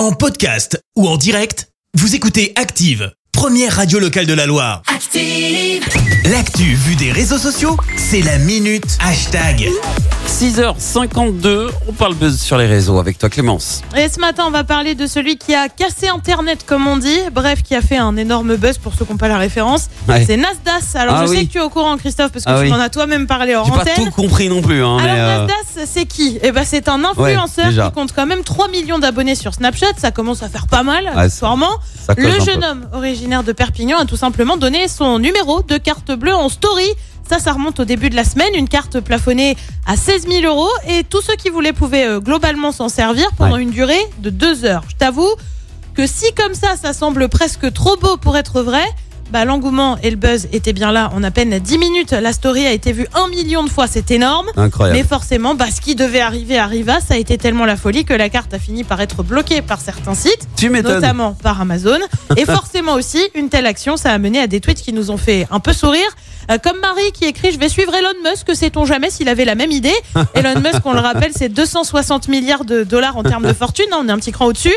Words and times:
En 0.00 0.12
podcast 0.12 0.82
ou 0.96 1.06
en 1.06 1.18
direct, 1.18 1.68
vous 1.92 2.14
écoutez 2.14 2.54
Active, 2.56 3.12
première 3.32 3.76
radio 3.76 3.98
locale 3.98 4.24
de 4.24 4.32
la 4.32 4.46
Loire. 4.46 4.80
Active. 4.86 5.84
L'actu 6.24 6.72
vue 6.72 6.96
des 6.96 7.12
réseaux 7.12 7.36
sociaux, 7.36 7.76
c'est 7.98 8.22
la 8.22 8.38
minute 8.38 8.96
hashtag. 8.98 9.68
6h52, 10.30 11.68
on 11.88 11.92
parle 11.92 12.14
buzz 12.14 12.40
sur 12.40 12.56
les 12.56 12.64
réseaux 12.66 12.98
avec 12.98 13.18
toi 13.18 13.28
Clémence. 13.28 13.82
Et 13.96 14.08
ce 14.08 14.20
matin, 14.20 14.44
on 14.46 14.50
va 14.50 14.62
parler 14.64 14.94
de 14.94 15.06
celui 15.06 15.36
qui 15.36 15.54
a 15.54 15.68
cassé 15.68 16.06
Internet, 16.08 16.64
comme 16.64 16.86
on 16.86 16.96
dit. 16.96 17.18
Bref, 17.32 17.62
qui 17.62 17.74
a 17.74 17.82
fait 17.82 17.96
un 17.98 18.16
énorme 18.16 18.54
buzz 18.56 18.78
pour 18.78 18.94
ceux 18.94 19.04
qui 19.04 19.10
n'ont 19.10 19.18
pas 19.18 19.26
la 19.28 19.36
référence. 19.38 19.88
Ouais. 20.08 20.24
C'est 20.24 20.36
Nasdaq. 20.38 20.82
Alors, 20.94 21.16
Ah 21.16 21.26
je 21.26 21.32
sais 21.34 21.44
que 21.46 21.50
tu 21.52 21.58
es 21.58 21.60
au 21.60 21.68
courant, 21.68 21.96
Christophe, 21.98 22.30
parce 22.32 22.44
que 22.44 22.50
Ah 22.50 22.58
tu 22.58 22.62
oui. 22.66 22.70
m'en 22.70 22.78
as 22.80 22.88
toi-même 22.88 23.26
parlé 23.26 23.54
hors 23.56 23.66
J'ai 23.66 23.72
pas 23.72 23.80
antenne. 23.80 24.04
tout 24.06 24.10
compris 24.12 24.48
non 24.48 24.62
plus. 24.62 24.82
Hein, 24.84 24.98
Alors, 24.98 25.14
euh, 25.16 25.46
Nasdaq, 25.46 25.86
c'est 25.86 26.06
qui? 26.06 26.38
Eh 26.42 26.52
ben, 26.52 26.62
c'est 26.64 26.88
un 26.88 27.04
influenceur 27.04 27.68
qui 27.68 27.92
compte 27.92 28.12
quand 28.14 28.26
même 28.26 28.44
3 28.44 28.68
millions 28.68 29.00
d'abonnés 29.00 29.34
sur 29.34 29.52
Snapchat. 29.52 29.86
Ça 29.98 30.10
commence 30.12 30.42
à 30.44 30.48
faire 30.48 30.68
pas 30.68 30.84
mal, 30.84 31.04
Ouais, 31.06 31.22
accessoirement. 31.22 31.72
ça 32.06 32.14
cloche 32.14 32.32
Le 32.36 32.40
un 32.40 32.44
jeune 32.44 32.60
peu. 32.60 32.66
homme 32.66 32.86
originaire 32.94 33.42
de 33.42 33.52
Perpignan 33.52 33.98
a 33.98 34.04
tout 34.06 34.16
simplement 34.16 34.56
donné 34.56 34.86
son 34.88 35.18
numéro 35.18 35.62
de 35.62 35.76
carte 35.76 36.12
bleue 36.12 36.34
en 36.34 36.48
story. 36.48 36.86
Ça, 37.30 37.38
ça 37.38 37.52
remonte 37.52 37.78
au 37.78 37.84
début 37.84 38.10
de 38.10 38.16
la 38.16 38.24
semaine. 38.24 38.52
Une 38.56 38.68
carte 38.68 38.98
plafonnée 38.98 39.56
à 39.86 39.96
16 39.96 40.26
000 40.28 40.52
euros. 40.52 40.68
Et 40.88 41.04
tous 41.04 41.20
ceux 41.22 41.36
qui 41.36 41.48
voulaient 41.48 41.72
pouvaient 41.72 42.04
euh, 42.06 42.18
globalement 42.18 42.72
s'en 42.72 42.88
servir 42.88 43.28
pendant 43.38 43.54
Ouais. 43.54 43.62
une 43.62 43.70
durée 43.70 44.00
de 44.18 44.30
deux 44.30 44.64
heures. 44.64 44.82
Je 44.88 44.96
t'avoue 44.96 45.30
que 45.94 46.08
si 46.08 46.24
comme 46.34 46.54
ça, 46.54 46.74
ça 46.74 46.92
semble 46.92 47.28
presque 47.28 47.72
trop 47.72 47.96
beau 47.96 48.16
pour 48.16 48.36
être 48.36 48.62
vrai, 48.62 48.82
bah, 49.30 49.44
l'engouement 49.44 49.96
et 50.02 50.10
le 50.10 50.16
buzz 50.16 50.48
étaient 50.52 50.72
bien 50.72 50.90
là 50.90 51.12
en 51.14 51.22
à 51.22 51.30
peine 51.30 51.56
10 51.56 51.78
minutes. 51.78 52.10
La 52.10 52.32
story 52.32 52.66
a 52.66 52.72
été 52.72 52.90
vue 52.92 53.06
un 53.14 53.28
million 53.28 53.62
de 53.62 53.70
fois. 53.70 53.86
C'est 53.86 54.10
énorme. 54.10 54.46
Incroyable. 54.56 54.98
Mais 54.98 55.04
forcément, 55.04 55.54
bah, 55.54 55.66
ce 55.72 55.80
qui 55.80 55.94
devait 55.94 56.20
arriver 56.20 56.58
arriva. 56.58 56.98
Ça 57.00 57.14
a 57.14 57.16
été 57.16 57.38
tellement 57.38 57.64
la 57.64 57.76
folie 57.76 58.04
que 58.04 58.12
la 58.14 58.28
carte 58.28 58.52
a 58.54 58.58
fini 58.58 58.82
par 58.82 59.00
être 59.00 59.22
bloquée 59.22 59.62
par 59.62 59.80
certains 59.80 60.14
sites 60.16 60.48
tu 60.56 60.68
notamment 60.68 61.34
par 61.34 61.60
Amazon. 61.60 62.00
Et 62.36 62.44
forcément 62.56 62.94
aussi, 62.94 63.22
une 63.36 63.50
telle 63.50 63.66
action, 63.66 63.96
ça 63.96 64.10
a 64.10 64.18
mené 64.18 64.40
à 64.40 64.48
des 64.48 64.60
tweets 64.60 64.82
qui 64.82 64.92
nous 64.92 65.12
ont 65.12 65.16
fait 65.16 65.46
un 65.52 65.60
peu 65.60 65.72
sourire. 65.72 66.08
Euh, 66.50 66.58
comme 66.58 66.78
Marie 66.80 67.12
qui 67.12 67.24
écrit 67.26 67.52
Je 67.52 67.58
vais 67.58 67.68
suivre 67.68 67.94
Elon 67.94 68.08
Musk, 68.28 68.54
sait-on 68.56 68.84
jamais 68.84 69.10
s'il 69.10 69.28
avait 69.28 69.44
la 69.44 69.54
même 69.54 69.70
idée? 69.70 69.92
Elon 70.34 70.58
Musk, 70.60 70.80
on 70.84 70.92
le 70.92 71.00
rappelle, 71.00 71.30
c'est 71.34 71.48
260 71.48 72.28
milliards 72.28 72.64
de 72.64 72.82
dollars 72.82 73.16
en 73.16 73.22
termes 73.22 73.46
de 73.46 73.52
fortune. 73.52 73.86
hein, 73.92 73.98
on 74.00 74.08
est 74.08 74.12
un 74.12 74.18
petit 74.18 74.32
cran 74.32 74.46
au-dessus. 74.46 74.74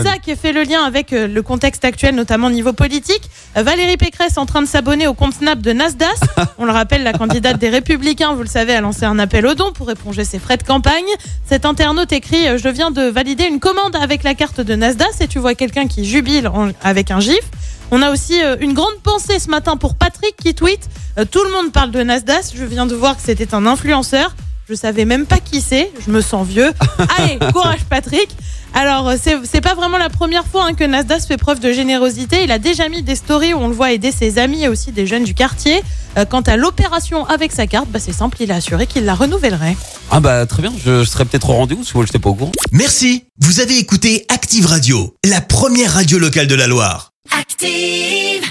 Isaac 0.00 0.30
fait 0.40 0.52
le 0.52 0.62
lien 0.62 0.82
avec 0.82 1.12
euh, 1.12 1.26
le 1.26 1.42
contexte 1.42 1.84
actuel, 1.84 2.14
notamment 2.14 2.46
au 2.46 2.50
niveau 2.50 2.72
politique. 2.72 3.22
Euh, 3.56 3.62
Valérie 3.62 3.96
Pécresse 3.96 4.38
en 4.38 4.46
train 4.46 4.62
de 4.62 4.66
s'abonner 4.66 5.06
au 5.06 5.14
compte 5.14 5.34
Snap 5.34 5.60
de 5.60 5.72
Nasdaq. 5.72 6.08
On 6.58 6.64
le 6.64 6.72
rappelle, 6.72 7.02
la 7.02 7.12
candidate 7.12 7.58
des 7.58 7.68
Républicains, 7.68 8.32
vous 8.34 8.42
le 8.42 8.48
savez, 8.48 8.74
a 8.74 8.80
lancé 8.80 9.04
un 9.04 9.18
appel 9.18 9.46
aux 9.46 9.54
dons 9.54 9.72
pour 9.72 9.90
éponger 9.90 10.24
ses 10.24 10.38
frais 10.38 10.56
de 10.56 10.62
campagne. 10.62 11.04
Cet 11.46 11.64
internaute 11.66 12.12
écrit 12.12 12.58
Je 12.58 12.68
viens 12.68 12.90
de 12.90 13.02
valider 13.02 13.44
une 13.44 13.60
commande 13.60 13.96
avec 13.96 14.22
la 14.22 14.34
carte 14.34 14.60
de 14.60 14.74
Nasdaq 14.74 15.08
et 15.20 15.28
tu 15.28 15.38
vois 15.38 15.54
quelqu'un 15.54 15.86
qui 15.86 16.04
jubile 16.04 16.48
en- 16.48 16.70
avec 16.82 17.10
un 17.10 17.20
gif. 17.20 17.40
On 17.90 18.02
a 18.02 18.10
aussi 18.10 18.42
euh, 18.42 18.56
une 18.60 18.72
grande 18.72 19.00
pensée 19.02 19.38
ce 19.38 19.50
matin 19.50 19.76
pour 19.76 19.94
Patrick 19.96 20.36
qui 20.36 20.54
tweet 20.54 20.88
euh, 21.18 21.24
Tout 21.24 21.42
le 21.44 21.50
monde 21.50 21.72
parle 21.72 21.90
de 21.90 22.02
Nasdaq. 22.02 22.44
Je 22.54 22.64
viens 22.64 22.86
de 22.86 22.94
voir 22.94 23.16
que 23.16 23.22
c'était 23.22 23.54
un 23.54 23.66
influenceur. 23.66 24.34
Je 24.68 24.74
savais 24.74 25.04
même 25.04 25.26
pas 25.26 25.38
qui 25.38 25.60
c'est. 25.60 25.90
Je 26.06 26.12
me 26.12 26.20
sens 26.20 26.46
vieux. 26.46 26.72
Allez, 27.18 27.38
courage 27.52 27.80
Patrick. 27.88 28.28
Alors, 28.72 29.08
euh, 29.08 29.16
c'est 29.20 29.36
c'est 29.42 29.60
pas 29.60 29.74
vraiment 29.74 29.98
la 29.98 30.08
première 30.08 30.46
fois 30.46 30.66
hein, 30.66 30.74
que 30.74 30.84
Nasdaq 30.84 31.22
fait 31.22 31.36
preuve 31.36 31.58
de 31.58 31.72
générosité. 31.72 32.44
Il 32.44 32.52
a 32.52 32.60
déjà 32.60 32.88
mis 32.88 33.02
des 33.02 33.16
stories 33.16 33.52
où 33.52 33.58
on 33.58 33.66
le 33.66 33.74
voit 33.74 33.90
aider 33.90 34.12
ses 34.12 34.38
amis 34.38 34.62
et 34.62 34.68
aussi 34.68 34.92
des 34.92 35.06
jeunes 35.06 35.24
du 35.24 35.34
quartier. 35.34 35.82
Euh, 36.16 36.24
quant 36.24 36.42
à 36.42 36.56
l'opération 36.56 37.26
avec 37.26 37.50
sa 37.50 37.66
carte, 37.66 37.88
bah, 37.88 37.98
c'est 38.00 38.12
simple, 38.12 38.36
il 38.40 38.52
a 38.52 38.56
assuré 38.56 38.86
qu'il 38.86 39.04
la 39.04 39.14
renouvellerait. 39.14 39.76
Ah 40.10 40.20
bah 40.20 40.46
très 40.46 40.62
bien, 40.62 40.72
je, 40.84 41.02
je 41.02 41.08
serais 41.08 41.24
peut-être 41.24 41.50
au 41.50 41.54
rendez-vous 41.54 41.84
si 41.84 41.92
vous 41.92 42.02
n'étais 42.02 42.18
pas 42.18 42.30
au 42.30 42.34
courant. 42.34 42.52
Merci, 42.72 43.24
vous 43.40 43.60
avez 43.60 43.78
écouté 43.78 44.24
Active 44.28 44.66
Radio, 44.66 45.16
la 45.24 45.40
première 45.40 45.94
radio 45.94 46.18
locale 46.18 46.46
de 46.46 46.54
la 46.54 46.68
Loire. 46.68 47.10
Active. 47.32 48.50